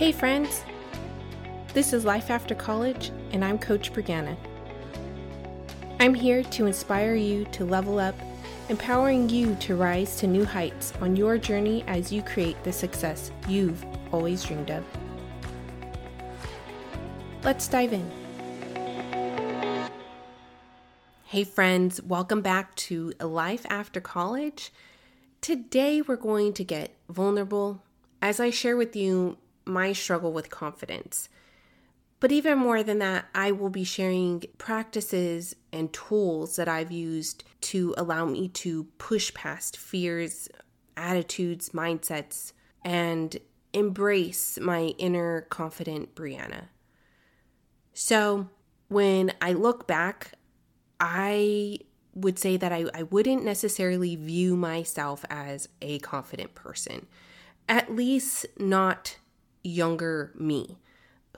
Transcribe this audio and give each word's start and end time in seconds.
Hey, 0.00 0.12
friends! 0.12 0.64
This 1.74 1.92
is 1.92 2.06
Life 2.06 2.30
After 2.30 2.54
College, 2.54 3.12
and 3.32 3.44
I'm 3.44 3.58
Coach 3.58 3.92
Brianna. 3.92 4.34
I'm 6.00 6.14
here 6.14 6.42
to 6.42 6.64
inspire 6.64 7.14
you 7.16 7.44
to 7.52 7.66
level 7.66 7.98
up, 7.98 8.14
empowering 8.70 9.28
you 9.28 9.56
to 9.56 9.76
rise 9.76 10.16
to 10.16 10.26
new 10.26 10.46
heights 10.46 10.94
on 11.02 11.16
your 11.16 11.36
journey 11.36 11.84
as 11.86 12.10
you 12.10 12.22
create 12.22 12.64
the 12.64 12.72
success 12.72 13.30
you've 13.46 13.84
always 14.10 14.42
dreamed 14.42 14.70
of. 14.70 14.86
Let's 17.44 17.68
dive 17.68 17.92
in. 17.92 18.10
Hey, 21.24 21.44
friends, 21.44 22.00
welcome 22.00 22.40
back 22.40 22.74
to 22.76 23.12
Life 23.20 23.66
After 23.68 24.00
College. 24.00 24.72
Today, 25.42 26.00
we're 26.00 26.16
going 26.16 26.54
to 26.54 26.64
get 26.64 26.96
vulnerable 27.10 27.82
as 28.22 28.40
I 28.40 28.48
share 28.48 28.78
with 28.78 28.96
you 28.96 29.36
my 29.70 29.92
struggle 29.92 30.32
with 30.32 30.50
confidence. 30.50 31.28
But 32.20 32.32
even 32.32 32.58
more 32.58 32.82
than 32.82 32.98
that, 32.98 33.26
I 33.34 33.52
will 33.52 33.70
be 33.70 33.84
sharing 33.84 34.44
practices 34.58 35.56
and 35.72 35.92
tools 35.92 36.56
that 36.56 36.68
I've 36.68 36.92
used 36.92 37.44
to 37.62 37.94
allow 37.96 38.26
me 38.26 38.48
to 38.48 38.84
push 38.98 39.32
past 39.32 39.78
fears, 39.78 40.48
attitudes, 40.98 41.70
mindsets, 41.70 42.52
and 42.84 43.38
embrace 43.72 44.58
my 44.60 44.94
inner 44.98 45.42
confident 45.42 46.14
Brianna. 46.14 46.64
So, 47.94 48.48
when 48.88 49.32
I 49.40 49.52
look 49.52 49.86
back, 49.86 50.32
I 50.98 51.78
would 52.14 52.38
say 52.38 52.56
that 52.56 52.72
I, 52.72 52.86
I 52.92 53.04
wouldn't 53.04 53.44
necessarily 53.44 54.16
view 54.16 54.56
myself 54.56 55.24
as 55.30 55.68
a 55.80 56.00
confident 56.00 56.54
person, 56.54 57.06
at 57.68 57.94
least 57.94 58.46
not 58.58 59.16
younger 59.62 60.32
me. 60.34 60.78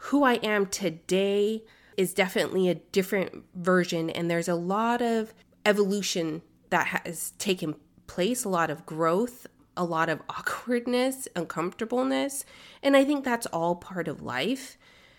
Who 0.00 0.24
I 0.24 0.34
am 0.34 0.66
today 0.66 1.64
is 1.96 2.14
definitely 2.14 2.68
a 2.68 2.74
different 2.74 3.44
version, 3.54 4.10
and 4.10 4.30
there's 4.30 4.48
a 4.48 4.54
lot 4.54 5.02
of 5.02 5.32
evolution 5.64 6.42
that 6.70 6.86
has 6.86 7.32
taken 7.32 7.76
place, 8.06 8.44
a 8.44 8.48
lot 8.48 8.70
of 8.70 8.86
growth, 8.86 9.46
a 9.76 9.84
lot 9.84 10.08
of 10.08 10.20
awkwardness, 10.28 11.28
uncomfortableness, 11.36 12.44
and 12.82 12.96
I 12.96 13.04
think 13.04 13.24
that's 13.24 13.46
all 13.46 13.76
part 13.76 14.08
of 14.08 14.22
life. 14.22 14.76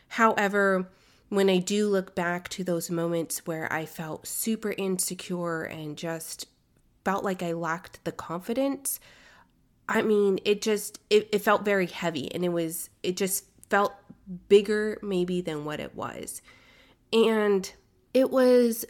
However, 0.09 0.89
when 1.29 1.49
I 1.49 1.57
do 1.57 1.87
look 1.87 2.13
back 2.13 2.49
to 2.49 2.63
those 2.63 2.91
moments 2.91 3.47
where 3.47 3.71
I 3.71 3.85
felt 3.85 4.27
super 4.27 4.73
insecure 4.77 5.63
and 5.63 5.97
just 5.97 6.47
felt 7.03 7.23
like 7.23 7.41
I 7.41 7.53
lacked 7.53 8.03
the 8.03 8.11
confidence, 8.11 8.99
I 9.93 10.01
mean, 10.01 10.39
it 10.43 10.63
just 10.63 10.99
it, 11.11 11.29
it 11.31 11.39
felt 11.39 11.63
very 11.63 11.85
heavy 11.85 12.33
and 12.33 12.43
it 12.43 12.49
was 12.49 12.89
it 13.03 13.15
just 13.15 13.45
felt 13.69 13.93
bigger 14.49 14.97
maybe 15.03 15.39
than 15.39 15.65
what 15.65 15.79
it 15.79 15.95
was. 15.95 16.41
And 17.13 17.71
it 18.11 18.31
was 18.31 18.85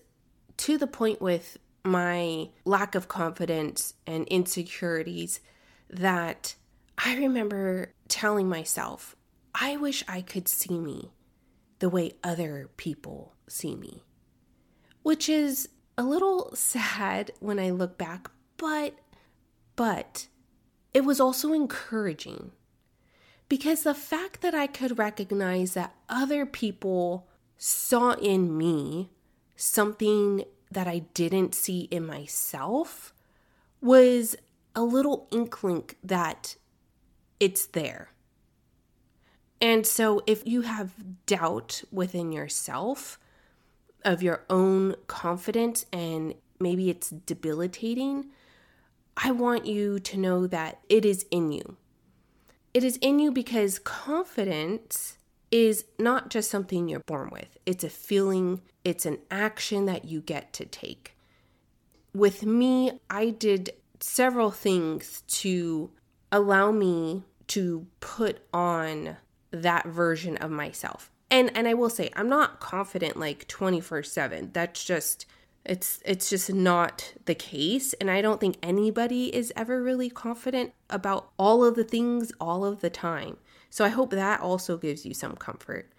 to 0.58 0.78
the 0.78 0.88
point 0.88 1.22
with 1.22 1.58
my 1.84 2.50
lack 2.64 2.96
of 2.96 3.10
confidence 3.10 3.96
and 4.08 4.26
insecurities 4.30 5.42
that 5.90 6.56
I 6.98 7.18
remember 7.18 7.94
telling 8.08 8.48
myself, 8.48 9.18
I 9.54 9.76
wish 9.76 10.06
I 10.08 10.22
could 10.22 10.48
see 10.48 10.80
me 10.80 11.12
the 11.80 11.90
way 11.90 12.14
other 12.24 12.70
people 12.78 13.34
see 13.50 13.76
me. 13.76 14.04
Which 15.02 15.28
is 15.28 15.68
a 15.98 16.04
little 16.04 16.56
sad 16.56 17.32
when 17.42 17.60
I 17.60 17.72
look 17.72 17.98
back, 17.98 18.32
but 18.56 18.94
but 19.76 20.28
it 20.94 21.04
was 21.04 21.20
also 21.20 21.54
encouraging 21.54 22.52
because 23.50 23.84
the 23.84 23.94
fact 23.94 24.42
that 24.42 24.56
I 24.56 24.68
could 24.68 24.98
recognize 24.98 25.74
that 25.74 25.96
other 26.10 26.46
people 26.46 27.28
saw 27.58 28.14
in 28.14 28.58
me 28.58 29.10
something 29.56 30.44
that 30.72 30.88
I 30.88 31.00
didn't 31.14 31.54
see 31.56 31.82
in 31.92 32.06
myself 32.06 33.14
was 33.82 34.36
a 34.76 34.82
little 34.82 35.28
inkling 35.32 35.90
that 36.04 36.56
it's 37.40 37.66
there. 37.68 38.10
And 39.62 39.86
so, 39.88 40.22
if 40.28 40.46
you 40.46 40.62
have 40.62 41.26
doubt 41.26 41.84
within 41.92 42.32
yourself 42.32 43.20
of 44.04 44.22
your 44.22 44.44
own 44.50 44.96
confidence 45.08 45.86
and 45.94 46.34
maybe 46.60 46.90
it's 46.90 47.10
debilitating, 47.10 48.26
I 49.16 49.32
want 49.32 49.66
you 49.66 50.00
to 50.00 50.18
know 50.18 50.48
that 50.48 50.80
it 50.90 51.06
is 51.06 51.26
in 51.32 51.52
you. 51.52 51.78
It 52.74 52.84
is 52.84 52.98
in 52.98 53.20
you 53.20 53.32
because 53.32 53.80
confidence 53.80 55.18
is 55.52 55.86
not 56.00 56.30
just 56.30 56.50
something 56.50 56.88
you're 56.88 57.02
born 57.02 57.30
with, 57.32 57.58
it's 57.66 57.84
a 57.84 57.90
feeling, 57.90 58.62
it's 58.84 59.06
an 59.06 59.20
action 59.30 59.86
that 59.86 60.06
you 60.06 60.20
get 60.20 60.52
to 60.54 60.66
take. 60.66 61.16
With 62.16 62.44
me, 62.44 63.00
I 63.10 63.30
did 63.30 63.74
several 64.00 64.50
things 64.50 65.22
to 65.28 65.92
allow 66.32 66.72
me 66.72 67.24
to 67.48 67.86
put 68.00 68.40
on 68.52 69.18
that 69.52 69.86
version 69.86 70.38
of 70.38 70.50
myself. 70.50 71.12
And 71.30 71.56
and 71.56 71.68
I 71.68 71.76
will 71.76 71.90
say 71.90 72.10
I'm 72.16 72.30
not 72.30 72.60
confident 72.60 73.18
like 73.18 73.48
24/7. 73.48 74.54
That's 74.54 74.84
just 74.84 75.26
it's 75.66 76.02
it's 76.06 76.30
just 76.30 76.54
not 76.54 77.14
the 77.26 77.36
case 77.36 77.94
and 77.94 78.12
I 78.12 78.22
don't 78.22 78.40
think 78.42 78.58
anybody 78.62 79.34
is 79.34 79.54
ever 79.56 79.82
really 79.82 80.10
confident 80.10 80.74
about 80.90 81.32
all 81.38 81.64
of 81.64 81.76
the 81.76 81.86
things 81.86 82.32
all 82.40 82.66
of 82.66 82.82
the 82.82 82.90
time. 82.90 83.38
So 83.70 83.84
I 83.84 83.90
hope 83.90 84.12
that 84.12 84.42
also 84.42 84.78
gives 84.78 85.06
you 85.06 85.14
some 85.14 85.36
comfort. 85.36 85.90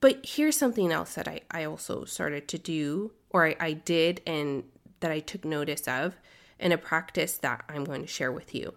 But 0.00 0.26
here's 0.26 0.56
something 0.56 0.90
else 0.90 1.14
that 1.14 1.28
I, 1.28 1.42
I 1.52 1.62
also 1.62 2.04
started 2.04 2.48
to 2.48 2.58
do, 2.58 3.12
or 3.30 3.46
I, 3.46 3.56
I 3.60 3.72
did, 3.74 4.20
and 4.26 4.64
that 4.98 5.12
I 5.12 5.20
took 5.20 5.44
notice 5.44 5.86
of, 5.86 6.16
in 6.58 6.72
a 6.72 6.76
practice 6.76 7.36
that 7.36 7.64
I'm 7.68 7.84
going 7.84 8.00
to 8.00 8.08
share 8.08 8.32
with 8.32 8.52
you. 8.52 8.74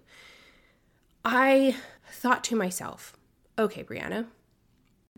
I 1.25 1.75
thought 2.12 2.44
to 2.44 2.56
myself, 2.56 3.17
okay, 3.57 3.84
Brianna, 3.84 4.28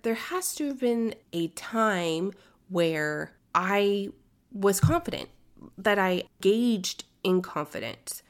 there 0.01 0.15
has 0.15 0.55
to 0.55 0.67
have 0.67 0.79
been 0.79 1.13
a 1.33 1.49
time 1.49 2.31
where 2.69 3.33
I 3.53 4.11
was 4.51 4.79
confident, 4.79 5.29
that 5.77 5.99
I 5.99 6.23
gauged 6.41 7.05
in 7.23 7.41
confidence. 7.41 8.23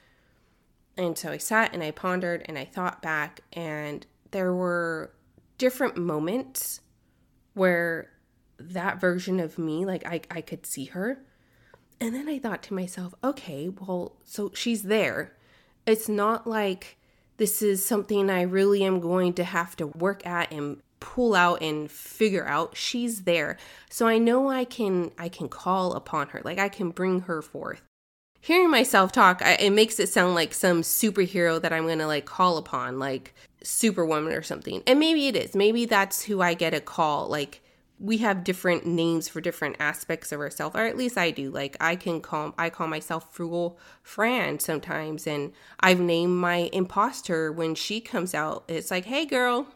And 0.97 1.17
so 1.17 1.31
I 1.31 1.37
sat 1.37 1.73
and 1.73 1.83
I 1.83 1.91
pondered 1.91 2.43
and 2.45 2.57
I 2.57 2.65
thought 2.65 3.01
back, 3.01 3.41
and 3.53 4.05
there 4.31 4.53
were 4.53 5.11
different 5.57 5.97
moments 5.97 6.81
where 7.53 8.11
that 8.59 8.99
version 8.99 9.39
of 9.39 9.57
me, 9.57 9.85
like 9.85 10.05
I, 10.05 10.21
I 10.31 10.41
could 10.41 10.65
see 10.65 10.85
her. 10.85 11.19
And 11.99 12.13
then 12.13 12.27
I 12.27 12.39
thought 12.39 12.63
to 12.63 12.73
myself, 12.73 13.13
okay, 13.23 13.69
well, 13.69 14.17
so 14.23 14.51
she's 14.53 14.83
there. 14.83 15.35
It's 15.85 16.07
not 16.07 16.45
like 16.45 16.97
this 17.37 17.61
is 17.61 17.85
something 17.85 18.29
I 18.29 18.41
really 18.41 18.83
am 18.83 18.99
going 18.99 19.33
to 19.33 19.43
have 19.43 19.75
to 19.77 19.87
work 19.87 20.25
at 20.25 20.51
and 20.51 20.81
pull 20.99 21.35
out 21.35 21.61
and 21.61 21.89
figure 21.89 22.45
out 22.45 22.75
she's 22.75 23.23
there. 23.23 23.57
So 23.89 24.07
i 24.07 24.17
know 24.17 24.49
i 24.49 24.65
can 24.65 25.11
i 25.17 25.29
can 25.29 25.49
call 25.49 25.93
upon 25.93 26.29
her 26.29 26.41
like 26.43 26.59
i 26.59 26.69
can 26.69 26.91
bring 26.91 27.21
her 27.21 27.41
forth. 27.41 27.81
Hearing 28.39 28.69
myself 28.69 29.11
talk 29.11 29.41
I, 29.41 29.53
it 29.55 29.71
makes 29.71 29.99
it 29.99 30.09
sound 30.09 30.35
like 30.35 30.53
some 30.53 30.81
superhero 30.81 31.61
that 31.61 31.73
i'm 31.73 31.87
gonna 31.87 32.07
like 32.07 32.25
call 32.25 32.57
upon 32.57 32.99
like 32.99 33.33
superwoman 33.63 34.33
or 34.33 34.41
something. 34.41 34.83
And 34.87 34.99
maybe 34.99 35.27
it 35.27 35.35
is. 35.35 35.55
Maybe 35.55 35.85
that's 35.85 36.23
who 36.23 36.41
i 36.41 36.53
get 36.53 36.73
a 36.73 36.81
call. 36.81 37.27
Like 37.27 37.61
we 37.99 38.17
have 38.17 38.43
different 38.43 38.85
names 38.85 39.27
for 39.27 39.41
different 39.41 39.75
aspects 39.79 40.31
of 40.31 40.39
ourselves 40.39 40.75
or 40.75 40.85
at 40.85 40.97
least 40.97 41.17
i 41.17 41.31
do. 41.31 41.49
Like 41.49 41.77
i 41.79 41.95
can 41.95 42.21
call 42.21 42.53
i 42.57 42.69
call 42.69 42.87
myself 42.87 43.33
frugal 43.33 43.79
fran 44.03 44.59
sometimes 44.59 45.27
and 45.27 45.51
i've 45.79 45.99
named 45.99 46.35
my 46.35 46.69
imposter 46.73 47.51
when 47.51 47.75
she 47.75 47.99
comes 48.01 48.33
out. 48.33 48.63
It's 48.67 48.91
like 48.91 49.05
hey 49.05 49.25
girl 49.25 49.67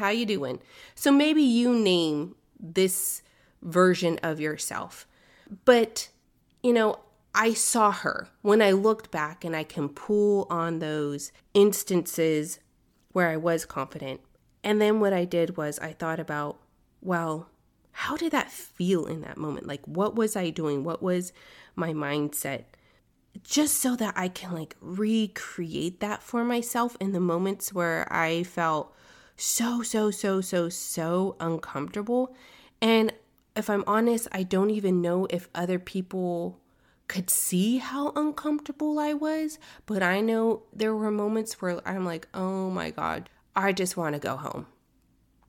how 0.00 0.08
you 0.08 0.26
doing? 0.26 0.58
So 0.94 1.12
maybe 1.12 1.42
you 1.42 1.72
name 1.72 2.34
this 2.58 3.22
version 3.62 4.18
of 4.22 4.40
yourself. 4.40 5.06
But, 5.64 6.08
you 6.62 6.72
know, 6.72 6.98
I 7.34 7.54
saw 7.54 7.92
her 7.92 8.28
when 8.42 8.60
I 8.60 8.72
looked 8.72 9.10
back 9.10 9.44
and 9.44 9.54
I 9.54 9.62
can 9.62 9.88
pull 9.88 10.46
on 10.50 10.78
those 10.78 11.32
instances 11.54 12.58
where 13.12 13.28
I 13.28 13.36
was 13.36 13.64
confident. 13.64 14.20
And 14.64 14.80
then 14.80 15.00
what 15.00 15.12
I 15.12 15.24
did 15.24 15.56
was 15.56 15.78
I 15.78 15.92
thought 15.92 16.18
about, 16.18 16.58
well, 17.00 17.48
how 17.92 18.16
did 18.16 18.32
that 18.32 18.50
feel 18.50 19.06
in 19.06 19.20
that 19.22 19.36
moment? 19.36 19.66
Like, 19.66 19.86
what 19.86 20.14
was 20.14 20.36
I 20.36 20.50
doing? 20.50 20.84
What 20.84 21.02
was 21.02 21.32
my 21.76 21.92
mindset? 21.92 22.64
Just 23.44 23.76
so 23.76 23.96
that 23.96 24.14
I 24.16 24.28
can 24.28 24.52
like 24.52 24.76
recreate 24.80 26.00
that 26.00 26.22
for 26.22 26.44
myself 26.44 26.96
in 27.00 27.12
the 27.12 27.20
moments 27.20 27.72
where 27.72 28.12
I 28.12 28.42
felt 28.42 28.94
so, 29.40 29.82
so, 29.82 30.10
so, 30.10 30.42
so, 30.42 30.68
so 30.68 31.34
uncomfortable. 31.40 32.34
And 32.82 33.10
if 33.56 33.70
I'm 33.70 33.84
honest, 33.86 34.28
I 34.32 34.42
don't 34.42 34.68
even 34.68 35.00
know 35.00 35.26
if 35.30 35.48
other 35.54 35.78
people 35.78 36.60
could 37.08 37.30
see 37.30 37.78
how 37.78 38.12
uncomfortable 38.14 38.98
I 38.98 39.14
was, 39.14 39.58
but 39.86 40.02
I 40.02 40.20
know 40.20 40.64
there 40.74 40.94
were 40.94 41.10
moments 41.10 41.60
where 41.62 41.80
I'm 41.88 42.04
like, 42.04 42.28
oh 42.34 42.68
my 42.70 42.90
God, 42.90 43.30
I 43.56 43.72
just 43.72 43.96
want 43.96 44.14
to 44.14 44.20
go 44.20 44.36
home. 44.36 44.66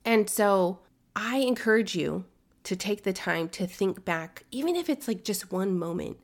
And 0.06 0.28
so 0.28 0.78
I 1.14 1.38
encourage 1.38 1.94
you 1.94 2.24
to 2.64 2.74
take 2.74 3.02
the 3.02 3.12
time 3.12 3.50
to 3.50 3.66
think 3.66 4.06
back, 4.06 4.44
even 4.50 4.74
if 4.74 4.88
it's 4.88 5.06
like 5.06 5.22
just 5.22 5.52
one 5.52 5.78
moment, 5.78 6.16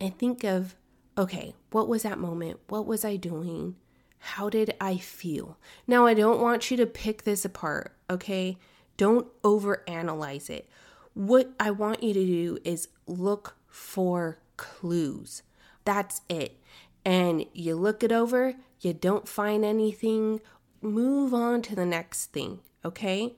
and 0.00 0.18
think 0.18 0.42
of, 0.42 0.74
okay, 1.18 1.54
what 1.70 1.86
was 1.86 2.02
that 2.02 2.18
moment? 2.18 2.60
What 2.68 2.86
was 2.86 3.04
I 3.04 3.16
doing? 3.16 3.76
How 4.20 4.48
did 4.48 4.74
I 4.80 4.98
feel? 4.98 5.58
Now, 5.86 6.06
I 6.06 6.14
don't 6.14 6.40
want 6.40 6.70
you 6.70 6.76
to 6.76 6.86
pick 6.86 7.24
this 7.24 7.44
apart, 7.44 7.94
okay? 8.08 8.58
Don't 8.96 9.26
overanalyze 9.42 10.50
it. 10.50 10.68
What 11.14 11.50
I 11.58 11.70
want 11.70 12.02
you 12.02 12.14
to 12.14 12.24
do 12.24 12.58
is 12.64 12.88
look 13.06 13.56
for 13.66 14.38
clues. 14.56 15.42
That's 15.84 16.20
it. 16.28 16.58
And 17.04 17.46
you 17.54 17.74
look 17.74 18.04
it 18.04 18.12
over, 18.12 18.54
you 18.80 18.92
don't 18.92 19.26
find 19.26 19.64
anything, 19.64 20.40
move 20.82 21.32
on 21.32 21.62
to 21.62 21.74
the 21.74 21.86
next 21.86 22.26
thing, 22.26 22.60
okay? 22.84 23.34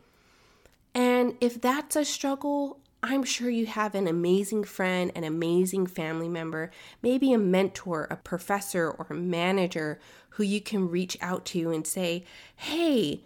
And 0.94 1.36
if 1.40 1.60
that's 1.60 1.96
a 1.96 2.04
struggle, 2.04 2.80
I'm 3.04 3.24
sure 3.24 3.50
you 3.50 3.66
have 3.66 3.96
an 3.96 4.06
amazing 4.06 4.62
friend, 4.62 5.10
an 5.16 5.24
amazing 5.24 5.88
family 5.88 6.28
member, 6.28 6.70
maybe 7.02 7.32
a 7.32 7.38
mentor, 7.38 8.06
a 8.08 8.16
professor, 8.16 8.88
or 8.88 9.08
a 9.10 9.14
manager 9.14 9.98
who 10.30 10.44
you 10.44 10.60
can 10.60 10.88
reach 10.88 11.18
out 11.20 11.44
to 11.46 11.72
and 11.72 11.84
say, 11.84 12.24
hey, 12.54 13.24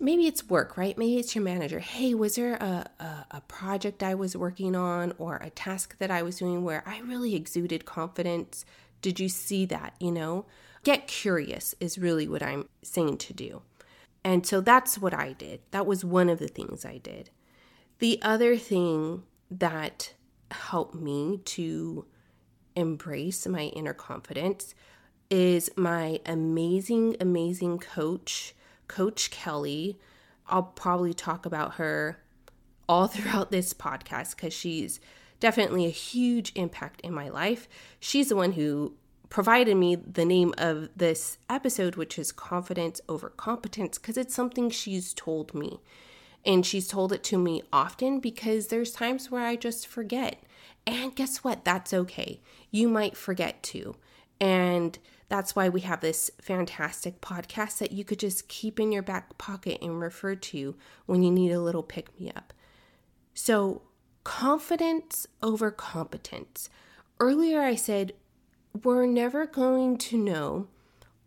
maybe 0.00 0.26
it's 0.26 0.48
work, 0.48 0.76
right? 0.76 0.98
Maybe 0.98 1.18
it's 1.18 1.34
your 1.34 1.44
manager. 1.44 1.78
Hey, 1.78 2.12
was 2.12 2.34
there 2.34 2.54
a, 2.54 2.90
a, 2.98 3.26
a, 3.30 3.40
project 3.42 4.02
I 4.02 4.14
was 4.14 4.36
working 4.36 4.74
on 4.74 5.14
or 5.16 5.36
a 5.36 5.50
task 5.50 5.96
that 5.98 6.10
I 6.10 6.22
was 6.22 6.38
doing 6.38 6.64
where 6.64 6.82
I 6.84 6.98
really 7.00 7.36
exuded 7.36 7.84
confidence? 7.84 8.64
Did 9.00 9.20
you 9.20 9.28
see 9.28 9.64
that? 9.66 9.94
You 10.00 10.10
know, 10.10 10.46
get 10.82 11.06
curious 11.06 11.74
is 11.78 11.98
really 11.98 12.26
what 12.26 12.42
I'm 12.42 12.68
saying 12.82 13.18
to 13.18 13.32
do. 13.32 13.62
And 14.24 14.44
so 14.44 14.60
that's 14.60 14.98
what 14.98 15.14
I 15.14 15.34
did. 15.34 15.60
That 15.70 15.86
was 15.86 16.04
one 16.04 16.28
of 16.28 16.40
the 16.40 16.48
things 16.48 16.84
I 16.84 16.98
did. 16.98 17.30
The 17.98 18.20
other 18.22 18.56
thing 18.56 19.22
that 19.50 20.14
helped 20.50 20.94
me 20.94 21.40
to 21.44 22.06
embrace 22.76 23.46
my 23.46 23.64
inner 23.66 23.94
confidence 23.94 24.74
is 25.30 25.70
my 25.76 26.20
amazing, 26.26 27.16
amazing 27.20 27.78
coach, 27.78 28.54
Coach 28.88 29.30
Kelly. 29.30 29.98
I'll 30.46 30.62
probably 30.62 31.14
talk 31.14 31.46
about 31.46 31.74
her 31.74 32.22
all 32.88 33.06
throughout 33.08 33.50
this 33.50 33.72
podcast 33.72 34.36
because 34.36 34.52
she's 34.52 35.00
definitely 35.40 35.86
a 35.86 35.90
huge 35.90 36.52
impact 36.54 37.00
in 37.00 37.12
my 37.12 37.28
life. 37.28 37.68
She's 38.00 38.28
the 38.28 38.36
one 38.36 38.52
who 38.52 38.94
provided 39.28 39.76
me 39.76 39.96
the 39.96 40.24
name 40.24 40.54
of 40.58 40.88
this 40.96 41.38
episode, 41.50 41.96
which 41.96 42.18
is 42.18 42.30
Confidence 42.30 43.00
Over 43.08 43.30
Competence, 43.30 43.98
because 43.98 44.16
it's 44.16 44.34
something 44.34 44.70
she's 44.70 45.12
told 45.12 45.54
me. 45.54 45.80
And 46.46 46.64
she's 46.64 46.88
told 46.88 47.12
it 47.12 47.22
to 47.24 47.38
me 47.38 47.62
often 47.72 48.20
because 48.20 48.66
there's 48.66 48.92
times 48.92 49.30
where 49.30 49.44
I 49.44 49.56
just 49.56 49.86
forget. 49.86 50.42
And 50.86 51.14
guess 51.14 51.38
what? 51.38 51.64
That's 51.64 51.94
okay. 51.94 52.40
You 52.70 52.88
might 52.88 53.16
forget 53.16 53.62
too. 53.62 53.96
And 54.40 54.98
that's 55.28 55.56
why 55.56 55.68
we 55.68 55.80
have 55.80 56.00
this 56.00 56.30
fantastic 56.40 57.20
podcast 57.20 57.78
that 57.78 57.92
you 57.92 58.04
could 58.04 58.18
just 58.18 58.48
keep 58.48 58.78
in 58.78 58.92
your 58.92 59.02
back 59.02 59.38
pocket 59.38 59.78
and 59.80 60.00
refer 60.00 60.34
to 60.34 60.76
when 61.06 61.22
you 61.22 61.30
need 61.30 61.50
a 61.50 61.60
little 61.60 61.82
pick 61.82 62.18
me 62.20 62.30
up. 62.30 62.52
So, 63.32 63.82
confidence 64.22 65.26
over 65.42 65.70
competence. 65.70 66.68
Earlier, 67.18 67.62
I 67.62 67.74
said 67.74 68.12
we're 68.82 69.06
never 69.06 69.46
going 69.46 69.96
to 69.98 70.18
know 70.18 70.68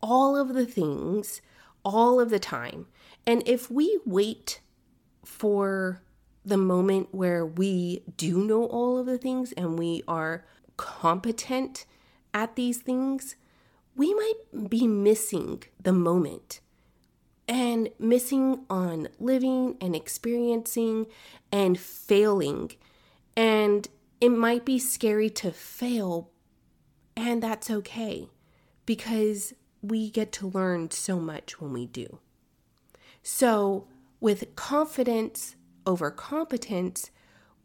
all 0.02 0.38
of 0.38 0.54
the 0.54 0.66
things 0.66 1.42
all 1.84 2.20
of 2.20 2.30
the 2.30 2.40
time. 2.40 2.88
And 3.26 3.42
if 3.48 3.72
we 3.72 4.00
wait 4.06 4.60
for 5.28 6.02
the 6.46 6.58
moment 6.58 7.10
where 7.12 7.46
we 7.46 8.02
do 8.16 8.44
know 8.44 8.64
all 8.66 8.98
of 8.98 9.06
the 9.06 9.18
things 9.18 9.52
and 9.52 9.78
we 9.78 10.02
are 10.08 10.46
competent 10.78 11.86
at 12.34 12.56
these 12.56 12.78
things, 12.78 13.36
we 13.96 14.14
might 14.14 14.70
be 14.70 14.88
missing 14.88 15.62
the 15.82 15.92
moment 15.92 16.62
and 17.48 17.90
missing 18.00 18.66
on 18.70 19.10
living 19.20 19.76
and 19.82 19.96
experiencing 19.96 21.06
and 21.52 21.78
failing. 21.78 22.72
And 23.36 23.88
it 24.22 24.30
might 24.30 24.66
be 24.66 24.80
scary 24.80 25.30
to 25.32 25.52
fail, 25.52 26.32
and 27.16 27.44
that's 27.44 27.70
okay 27.70 28.30
because 28.86 29.54
we 29.82 30.10
get 30.10 30.32
to 30.34 30.48
learn 30.48 30.90
so 30.92 31.20
much 31.20 31.60
when 31.62 31.74
we 31.74 31.86
do. 31.86 32.20
So, 33.22 33.88
with 34.20 34.56
confidence 34.56 35.56
over 35.86 36.12
competence, 36.12 37.12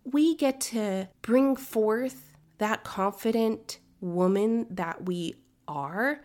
we 0.05 0.35
get 0.37 0.61
to 0.61 1.09
bring 1.23 1.57
forth 1.57 2.35
that 2.59 2.85
confident 2.85 3.79
woman 4.01 4.67
that 4.71 5.07
we 5.07 5.35
are 5.69 6.23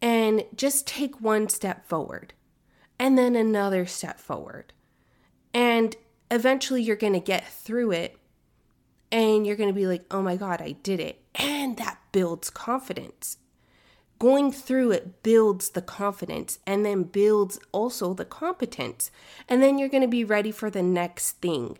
and 0.00 0.44
just 0.54 0.86
take 0.86 1.20
one 1.20 1.48
step 1.48 1.86
forward 1.86 2.32
and 2.98 3.16
then 3.16 3.36
another 3.36 3.86
step 3.86 4.18
forward. 4.18 4.72
And 5.54 5.96
eventually 6.30 6.82
you're 6.82 6.96
going 6.96 7.12
to 7.12 7.20
get 7.20 7.46
through 7.46 7.92
it 7.92 8.16
and 9.10 9.46
you're 9.46 9.56
going 9.56 9.68
to 9.68 9.74
be 9.74 9.86
like, 9.86 10.04
oh 10.10 10.22
my 10.22 10.36
God, 10.36 10.62
I 10.62 10.72
did 10.72 10.98
it. 10.98 11.22
And 11.34 11.76
that 11.76 11.98
builds 12.12 12.50
confidence. 12.50 13.38
Going 14.22 14.52
through 14.52 14.92
it 14.92 15.24
builds 15.24 15.70
the 15.70 15.82
confidence 15.82 16.60
and 16.64 16.86
then 16.86 17.02
builds 17.02 17.58
also 17.72 18.14
the 18.14 18.24
competence. 18.24 19.10
And 19.48 19.60
then 19.60 19.78
you're 19.78 19.88
going 19.88 20.04
to 20.04 20.08
be 20.08 20.22
ready 20.22 20.52
for 20.52 20.70
the 20.70 20.80
next 20.80 21.40
thing. 21.40 21.76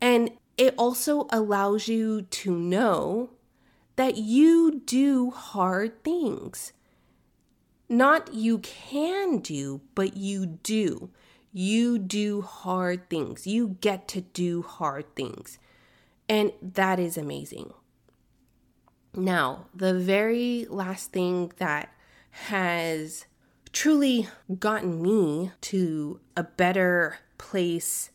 And 0.00 0.30
it 0.56 0.74
also 0.78 1.26
allows 1.28 1.86
you 1.86 2.22
to 2.22 2.50
know 2.50 3.28
that 3.96 4.16
you 4.16 4.80
do 4.86 5.32
hard 5.32 6.02
things. 6.02 6.72
Not 7.90 8.32
you 8.32 8.60
can 8.60 9.40
do, 9.40 9.82
but 9.94 10.16
you 10.16 10.46
do. 10.46 11.10
You 11.52 11.98
do 11.98 12.40
hard 12.40 13.10
things. 13.10 13.46
You 13.46 13.76
get 13.82 14.08
to 14.08 14.22
do 14.22 14.62
hard 14.62 15.14
things. 15.14 15.58
And 16.26 16.52
that 16.62 16.98
is 16.98 17.18
amazing. 17.18 17.74
Now, 19.14 19.66
the 19.74 19.94
very 19.94 20.66
last 20.70 21.10
thing 21.10 21.52
that 21.56 21.92
has 22.30 23.26
truly 23.72 24.28
gotten 24.58 25.02
me 25.02 25.50
to 25.62 26.20
a 26.36 26.44
better 26.44 27.18
place 27.36 28.10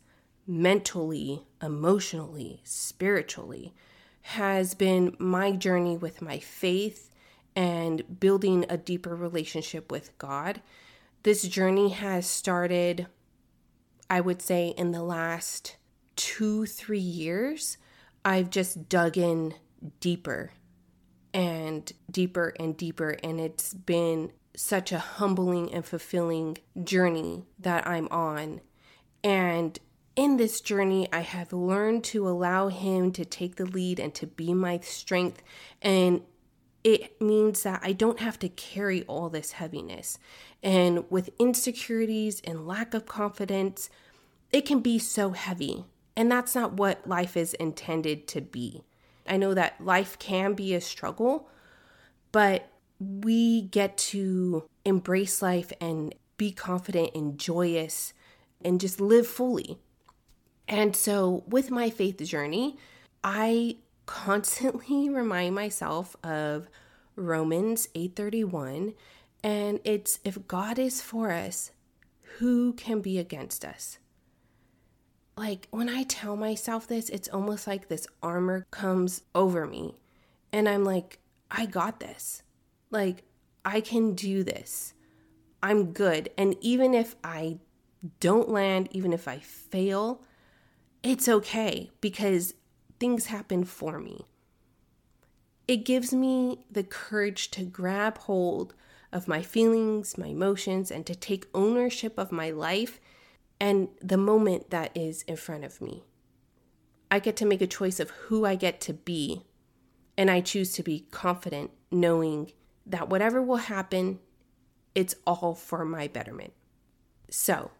mentally, 0.46 1.42
emotionally, 1.60 2.60
spiritually 2.64 3.74
has 4.22 4.74
been 4.74 5.14
my 5.18 5.52
journey 5.52 5.96
with 5.98 6.22
my 6.22 6.38
faith 6.38 7.10
and 7.54 8.18
building 8.18 8.64
a 8.68 8.76
deeper 8.78 9.14
relationship 9.14 9.90
with 9.90 10.16
God. 10.18 10.62
This 11.24 11.42
journey 11.42 11.90
has 11.90 12.26
started, 12.26 13.06
I 14.08 14.20
would 14.20 14.40
say, 14.40 14.68
in 14.78 14.92
the 14.92 15.02
last 15.02 15.76
two, 16.16 16.64
three 16.64 16.98
years. 16.98 17.76
I've 18.24 18.50
just 18.50 18.88
dug 18.88 19.18
in 19.18 19.54
deeper 20.00 20.52
and 21.36 21.92
deeper 22.10 22.54
and 22.58 22.76
deeper. 22.78 23.10
And 23.22 23.38
it's 23.38 23.74
been 23.74 24.32
such 24.56 24.90
a 24.90 24.98
humbling 24.98 25.72
and 25.72 25.84
fulfilling 25.84 26.56
journey 26.82 27.44
that 27.58 27.86
I'm 27.86 28.08
on. 28.08 28.62
And 29.22 29.78
in 30.16 30.38
this 30.38 30.62
journey, 30.62 31.12
I 31.12 31.20
have 31.20 31.52
learned 31.52 32.04
to 32.04 32.26
allow 32.26 32.68
Him 32.68 33.12
to 33.12 33.24
take 33.26 33.56
the 33.56 33.66
lead 33.66 34.00
and 34.00 34.14
to 34.14 34.26
be 34.26 34.54
my 34.54 34.78
strength. 34.78 35.42
And 35.82 36.22
it 36.82 37.20
means 37.20 37.64
that 37.64 37.80
I 37.82 37.92
don't 37.92 38.20
have 38.20 38.38
to 38.38 38.48
carry 38.48 39.02
all 39.02 39.28
this 39.28 39.52
heaviness. 39.52 40.18
And 40.62 41.04
with 41.10 41.28
insecurities 41.38 42.40
and 42.44 42.66
lack 42.66 42.94
of 42.94 43.04
confidence, 43.04 43.90
it 44.52 44.62
can 44.62 44.80
be 44.80 44.98
so 44.98 45.32
heavy. 45.32 45.84
And 46.16 46.32
that's 46.32 46.54
not 46.54 46.72
what 46.72 47.06
life 47.06 47.36
is 47.36 47.52
intended 47.54 48.26
to 48.28 48.40
be. 48.40 48.84
I 49.28 49.36
know 49.36 49.54
that 49.54 49.80
life 49.80 50.18
can 50.18 50.54
be 50.54 50.74
a 50.74 50.80
struggle, 50.80 51.48
but 52.32 52.68
we 52.98 53.62
get 53.62 53.96
to 53.98 54.64
embrace 54.84 55.42
life 55.42 55.72
and 55.80 56.14
be 56.36 56.52
confident 56.52 57.10
and 57.14 57.38
joyous 57.38 58.12
and 58.64 58.80
just 58.80 59.00
live 59.00 59.26
fully. 59.26 59.78
And 60.68 60.96
so, 60.96 61.44
with 61.46 61.70
my 61.70 61.90
faith 61.90 62.22
journey, 62.24 62.76
I 63.22 63.76
constantly 64.06 65.08
remind 65.10 65.54
myself 65.54 66.16
of 66.24 66.68
Romans 67.14 67.88
8:31 67.94 68.94
and 69.42 69.80
it's 69.84 70.18
if 70.24 70.46
God 70.48 70.78
is 70.78 71.00
for 71.00 71.30
us, 71.30 71.70
who 72.38 72.72
can 72.72 73.00
be 73.00 73.18
against 73.18 73.64
us? 73.64 73.98
Like 75.36 75.68
when 75.70 75.88
I 75.88 76.04
tell 76.04 76.36
myself 76.36 76.86
this, 76.86 77.08
it's 77.10 77.28
almost 77.28 77.66
like 77.66 77.88
this 77.88 78.06
armor 78.22 78.66
comes 78.70 79.22
over 79.34 79.66
me. 79.66 79.94
And 80.52 80.68
I'm 80.68 80.84
like, 80.84 81.18
I 81.50 81.66
got 81.66 82.00
this. 82.00 82.42
Like, 82.90 83.24
I 83.64 83.80
can 83.80 84.14
do 84.14 84.42
this. 84.42 84.94
I'm 85.62 85.92
good. 85.92 86.30
And 86.38 86.56
even 86.60 86.94
if 86.94 87.16
I 87.22 87.58
don't 88.20 88.48
land, 88.48 88.88
even 88.92 89.12
if 89.12 89.28
I 89.28 89.38
fail, 89.38 90.22
it's 91.02 91.28
okay 91.28 91.90
because 92.00 92.54
things 92.98 93.26
happen 93.26 93.64
for 93.64 93.98
me. 93.98 94.24
It 95.68 95.78
gives 95.78 96.14
me 96.14 96.60
the 96.70 96.84
courage 96.84 97.50
to 97.52 97.64
grab 97.64 98.18
hold 98.18 98.74
of 99.12 99.28
my 99.28 99.42
feelings, 99.42 100.16
my 100.16 100.28
emotions, 100.28 100.90
and 100.90 101.04
to 101.06 101.14
take 101.14 101.48
ownership 101.52 102.16
of 102.16 102.32
my 102.32 102.50
life 102.50 103.00
and 103.60 103.88
the 104.00 104.16
moment 104.16 104.70
that 104.70 104.96
is 104.96 105.22
in 105.22 105.36
front 105.36 105.64
of 105.64 105.80
me. 105.80 106.04
I 107.10 107.18
get 107.18 107.36
to 107.36 107.46
make 107.46 107.62
a 107.62 107.66
choice 107.66 108.00
of 108.00 108.10
who 108.10 108.44
I 108.44 108.56
get 108.56 108.80
to 108.82 108.92
be, 108.92 109.42
and 110.16 110.30
I 110.30 110.40
choose 110.40 110.72
to 110.72 110.82
be 110.82 111.06
confident 111.10 111.70
knowing 111.90 112.52
that 112.84 113.08
whatever 113.08 113.42
will 113.42 113.56
happen, 113.56 114.18
it's 114.94 115.14
all 115.26 115.54
for 115.54 115.84
my 115.84 116.08
betterment. 116.08 116.52
So, 117.30 117.70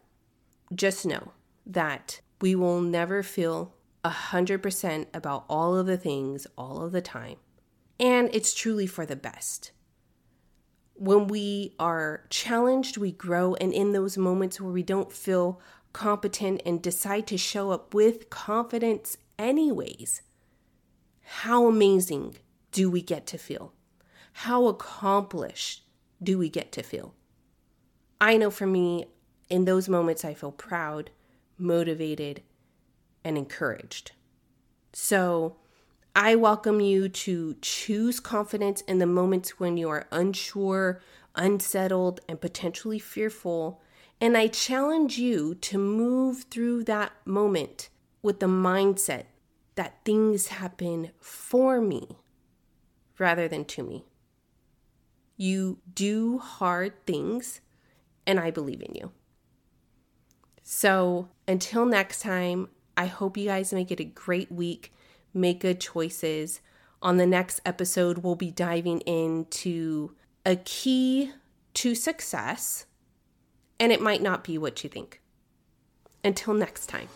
just 0.73 1.05
know 1.05 1.31
that 1.65 2.21
we 2.41 2.55
will 2.55 2.81
never 2.81 3.23
feel 3.23 3.73
100% 4.05 5.07
about 5.13 5.45
all 5.49 5.75
of 5.75 5.87
the 5.87 5.97
things 5.97 6.47
all 6.57 6.81
of 6.81 6.91
the 6.91 7.01
time. 7.01 7.37
And 7.99 8.29
it's 8.33 8.53
truly 8.53 8.87
for 8.87 9.05
the 9.05 9.15
best. 9.15 9.71
When 10.97 11.27
we 11.27 11.73
are 11.79 12.23
challenged, 12.29 12.97
we 12.97 13.11
grow. 13.11 13.55
And 13.55 13.73
in 13.73 13.93
those 13.93 14.17
moments 14.17 14.59
where 14.59 14.71
we 14.71 14.83
don't 14.83 15.11
feel 15.11 15.61
competent 15.93 16.61
and 16.65 16.81
decide 16.81 17.27
to 17.27 17.37
show 17.37 17.71
up 17.71 17.93
with 17.93 18.29
confidence, 18.29 19.17
anyways, 19.37 20.21
how 21.23 21.67
amazing 21.67 22.37
do 22.71 22.89
we 22.89 23.01
get 23.01 23.25
to 23.27 23.37
feel? 23.37 23.73
How 24.31 24.67
accomplished 24.67 25.83
do 26.21 26.37
we 26.37 26.49
get 26.49 26.71
to 26.73 26.83
feel? 26.83 27.13
I 28.19 28.37
know 28.37 28.49
for 28.49 28.67
me, 28.67 29.05
in 29.49 29.65
those 29.65 29.87
moments, 29.87 30.25
I 30.25 30.33
feel 30.33 30.51
proud, 30.51 31.11
motivated, 31.57 32.43
and 33.23 33.37
encouraged. 33.37 34.11
So, 34.93 35.57
I 36.19 36.33
welcome 36.33 36.81
you 36.81 37.09
to 37.09 37.57
choose 37.61 38.19
confidence 38.19 38.81
in 38.81 38.97
the 38.97 39.05
moments 39.05 39.59
when 39.59 39.77
you 39.77 39.87
are 39.89 40.07
unsure, 40.11 40.99
unsettled, 41.35 42.21
and 42.27 42.41
potentially 42.41 42.97
fearful. 42.97 43.83
And 44.19 44.35
I 44.35 44.47
challenge 44.47 45.19
you 45.19 45.53
to 45.53 45.77
move 45.77 46.45
through 46.49 46.85
that 46.85 47.11
moment 47.23 47.89
with 48.23 48.39
the 48.39 48.47
mindset 48.47 49.25
that 49.75 50.03
things 50.05 50.47
happen 50.47 51.11
for 51.19 51.79
me 51.79 52.17
rather 53.19 53.47
than 53.47 53.63
to 53.65 53.83
me. 53.83 54.03
You 55.35 55.77
do 55.93 56.39
hard 56.39 57.05
things, 57.05 57.61
and 58.25 58.39
I 58.39 58.49
believe 58.49 58.81
in 58.81 58.95
you. 58.95 59.11
So 60.63 61.29
until 61.47 61.85
next 61.85 62.23
time, 62.23 62.69
I 62.97 63.05
hope 63.05 63.37
you 63.37 63.45
guys 63.45 63.71
make 63.71 63.91
it 63.91 63.99
a 63.99 64.03
great 64.03 64.51
week. 64.51 64.91
Make 65.37 65.59
good 65.59 65.79
choices. 65.79 66.61
On 66.99 67.17
the 67.17 67.27
next 67.27 67.61
episode, 67.63 68.19
we'll 68.19 68.33
be 68.33 68.49
diving 68.49 69.01
into 69.01 70.15
a 70.43 70.55
key 70.55 71.31
to 71.75 71.93
success, 71.93 72.87
and 73.79 73.91
it 73.91 74.01
might 74.01 74.23
not 74.23 74.43
be 74.43 74.57
what 74.57 74.83
you 74.83 74.89
think. 74.89 75.21
Until 76.23 76.55
next 76.55 76.87
time. 76.87 77.07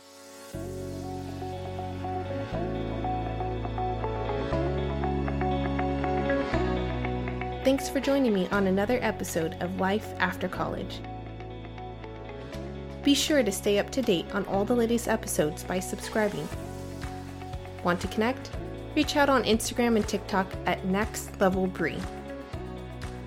Thanks 7.63 7.90
for 7.90 8.00
joining 8.00 8.36
me 8.36 8.48
on 8.50 8.68
another 8.68 9.00
episode 9.01 9.56
of 9.62 9.80
Life 9.80 10.13
After 10.20 10.48
College. 10.48 11.01
Be 13.01 13.16
sure 13.16 13.42
to 13.42 13.51
stay 13.51 13.80
up 13.80 13.90
to 13.90 14.04
date 14.04 14.28
on 14.36 14.46
all 14.46 14.63
the 14.63 14.75
latest 14.75 15.08
episodes 15.08 15.63
by 15.63 15.80
subscribing. 15.80 16.48
Want 17.84 18.00
to 18.02 18.08
connect? 18.08 18.52
Reach 18.96 19.16
out 19.16 19.30
on 19.30 19.44
Instagram 19.44 19.96
and 19.96 20.08
TikTok 20.08 20.48
at 20.66 20.86
Next 20.86 21.40
Level 21.40 21.68
Bree. 21.68 22.00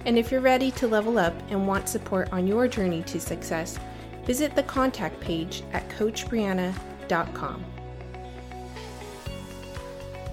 And 0.05 0.19
if 0.19 0.31
you're 0.31 0.41
ready 0.41 0.71
to 0.73 0.87
level 0.87 1.19
up 1.19 1.35
and 1.51 1.67
want 1.67 1.89
support 1.89 2.33
on 2.33 2.47
your 2.47 2.69
journey 2.69 3.03
to 3.05 3.21
success, 3.21 3.79
visit 4.25 4.55
the 4.55 4.63
contact 4.63 5.19
page 5.21 5.63
at 5.73 5.89
CoachBrianna.com. 5.91 7.65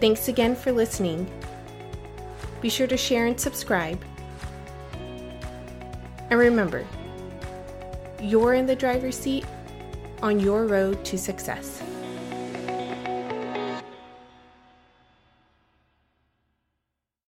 Thanks 0.01 0.28
again 0.28 0.56
for 0.56 0.72
listening. 0.72 1.30
Be 2.60 2.70
sure 2.70 2.88
to 2.88 2.98
share 2.98 3.28
and 3.28 3.40
subscribe. 3.40 4.04
And 6.30 6.40
remember, 6.40 6.86
you're 8.22 8.54
in 8.54 8.66
the 8.66 8.75
driver's 8.75 9.18
seat 9.18 9.46
on 10.22 10.40
your 10.40 10.66
road 10.66 11.04
to 11.06 11.18
success. 11.18 11.82